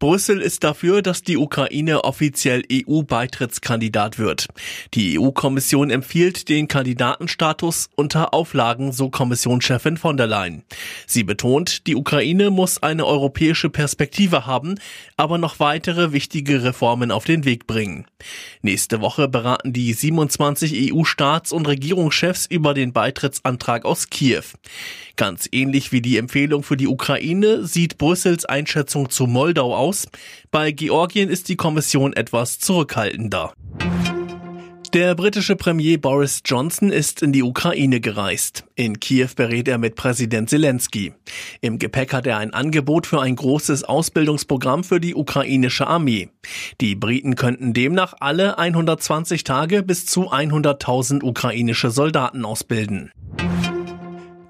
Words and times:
Brüssel 0.00 0.40
ist 0.40 0.64
dafür, 0.64 1.02
dass 1.02 1.22
die 1.22 1.36
Ukraine 1.36 2.02
offiziell 2.02 2.64
EU-Beitrittskandidat 2.70 4.18
wird. 4.18 4.48
Die 4.92 5.18
EU-Kommission 5.18 5.88
empfiehlt 5.88 6.48
den 6.48 6.66
Kandidatenstatus 6.66 7.88
unter 7.94 8.34
Auflagen, 8.34 8.90
so 8.90 9.08
Kommissionschefin 9.08 9.96
von 9.96 10.16
der 10.16 10.26
Leyen. 10.26 10.64
Sie 11.06 11.22
betont, 11.22 11.86
die 11.86 11.94
Ukraine 11.94 12.50
muss 12.50 12.82
eine 12.82 13.06
europäische 13.06 13.70
Perspektive 13.70 14.46
haben, 14.46 14.74
aber 15.16 15.38
noch 15.38 15.60
weitere 15.60 16.12
wichtige 16.12 16.64
Reformen 16.64 17.12
auf 17.12 17.24
den 17.24 17.44
Weg 17.44 17.68
bringen. 17.68 18.04
Nächste 18.62 19.00
Woche 19.00 19.28
beraten 19.28 19.72
die 19.72 19.92
27 19.92 20.92
EU-Staats- 20.92 21.52
und 21.52 21.68
Regierungschefs 21.68 22.46
über 22.46 22.74
den 22.74 22.92
Beitrittsantrag 22.92 23.84
aus 23.84 24.10
Kiew. 24.10 24.42
Ganz 25.16 25.48
ähnlich 25.52 25.92
wie 25.92 26.02
die 26.02 26.18
Empfehlung 26.18 26.64
für 26.64 26.76
die 26.76 26.88
Ukraine 26.88 27.64
sieht 27.64 27.96
Brüssels 27.96 28.44
Einschätzung 28.44 29.08
zu 29.08 29.28
Moldau 29.28 29.76
aus 29.76 29.83
aus. 29.84 30.08
Bei 30.50 30.72
Georgien 30.72 31.28
ist 31.28 31.48
die 31.48 31.56
Kommission 31.56 32.14
etwas 32.14 32.58
zurückhaltender. 32.58 33.52
Der 34.94 35.16
britische 35.16 35.56
Premier 35.56 35.98
Boris 35.98 36.40
Johnson 36.44 36.90
ist 36.90 37.20
in 37.20 37.32
die 37.32 37.42
Ukraine 37.42 38.00
gereist. 38.00 38.64
In 38.76 39.00
Kiew 39.00 39.30
berät 39.34 39.66
er 39.66 39.76
mit 39.76 39.96
Präsident 39.96 40.48
Zelensky. 40.48 41.12
Im 41.60 41.80
Gepäck 41.80 42.12
hat 42.12 42.28
er 42.28 42.38
ein 42.38 42.54
Angebot 42.54 43.08
für 43.08 43.20
ein 43.20 43.34
großes 43.34 43.82
Ausbildungsprogramm 43.82 44.84
für 44.84 45.00
die 45.00 45.16
ukrainische 45.16 45.88
Armee. 45.88 46.28
Die 46.80 46.94
Briten 46.94 47.34
könnten 47.34 47.74
demnach 47.74 48.14
alle 48.20 48.56
120 48.56 49.42
Tage 49.42 49.82
bis 49.82 50.06
zu 50.06 50.32
100.000 50.32 51.24
ukrainische 51.24 51.90
Soldaten 51.90 52.44
ausbilden. 52.44 53.10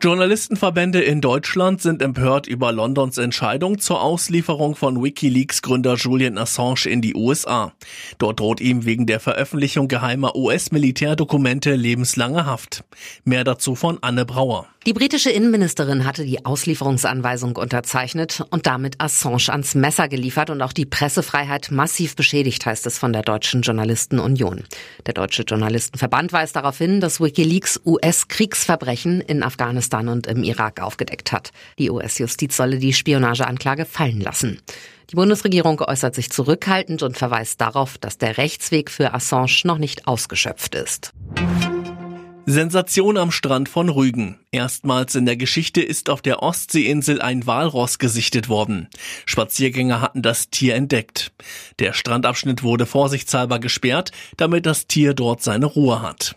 Journalistenverbände 0.04 1.00
in 1.00 1.22
Deutschland 1.22 1.80
sind 1.80 2.02
empört 2.02 2.46
über 2.46 2.72
Londons 2.72 3.16
Entscheidung 3.16 3.78
zur 3.78 4.02
Auslieferung 4.02 4.76
von 4.76 5.02
Wikileaks-Gründer 5.02 5.94
Julian 5.94 6.36
Assange 6.36 6.84
in 6.90 7.00
die 7.00 7.14
USA. 7.14 7.72
Dort 8.18 8.38
droht 8.38 8.60
ihm 8.60 8.84
wegen 8.84 9.06
der 9.06 9.18
Veröffentlichung 9.18 9.88
geheimer 9.88 10.36
US-Militärdokumente 10.36 11.74
lebenslange 11.74 12.44
Haft. 12.44 12.84
Mehr 13.24 13.44
dazu 13.44 13.76
von 13.76 13.96
Anne 14.02 14.26
Brauer. 14.26 14.66
Die 14.86 14.92
britische 14.92 15.30
Innenministerin 15.30 16.04
hatte 16.04 16.26
die 16.26 16.44
Auslieferungsanweisung 16.44 17.56
unterzeichnet 17.56 18.44
und 18.50 18.66
damit 18.66 19.00
Assange 19.00 19.48
ans 19.48 19.74
Messer 19.74 20.08
geliefert 20.08 20.50
und 20.50 20.60
auch 20.60 20.74
die 20.74 20.84
Pressefreiheit 20.84 21.70
massiv 21.70 22.16
beschädigt, 22.16 22.66
heißt 22.66 22.84
es 22.86 22.98
von 22.98 23.14
der 23.14 23.22
Deutschen 23.22 23.62
Journalistenunion. 23.62 24.64
Der 25.06 25.14
Deutsche 25.14 25.44
Journalistenverband 25.44 26.34
weist 26.34 26.56
darauf 26.56 26.76
hin, 26.76 27.00
dass 27.00 27.18
Wikileaks 27.18 27.80
US-Kriegsverbrechen 27.86 29.22
in 29.22 29.42
Afghanistan 29.94 30.08
und 30.08 30.26
im 30.26 30.42
Irak 30.42 30.80
aufgedeckt 30.80 31.32
hat. 31.32 31.52
Die 31.78 31.90
US-Justiz 31.90 32.56
solle 32.56 32.78
die 32.78 32.92
Spionageanklage 32.92 33.84
fallen 33.84 34.20
lassen. 34.20 34.60
Die 35.10 35.16
Bundesregierung 35.16 35.80
äußert 35.80 36.14
sich 36.14 36.30
zurückhaltend 36.30 37.02
und 37.02 37.16
verweist 37.16 37.60
darauf, 37.60 37.98
dass 37.98 38.18
der 38.18 38.38
Rechtsweg 38.38 38.90
für 38.90 39.14
Assange 39.14 39.62
noch 39.64 39.78
nicht 39.78 40.06
ausgeschöpft 40.06 40.74
ist. 40.74 41.12
Sensation 42.46 43.16
am 43.16 43.30
Strand 43.30 43.70
von 43.70 43.88
Rügen. 43.88 44.38
Erstmals 44.50 45.14
in 45.14 45.24
der 45.24 45.36
Geschichte 45.36 45.80
ist 45.80 46.10
auf 46.10 46.20
der 46.20 46.42
Ostseeinsel 46.42 47.22
ein 47.22 47.46
Walross 47.46 47.98
gesichtet 47.98 48.50
worden. 48.50 48.88
Spaziergänger 49.24 50.02
hatten 50.02 50.20
das 50.20 50.50
Tier 50.50 50.74
entdeckt. 50.74 51.32
Der 51.78 51.94
Strandabschnitt 51.94 52.62
wurde 52.62 52.84
vorsichtshalber 52.84 53.60
gesperrt, 53.60 54.10
damit 54.36 54.66
das 54.66 54.86
Tier 54.86 55.14
dort 55.14 55.42
seine 55.42 55.66
Ruhe 55.66 56.02
hat. 56.02 56.36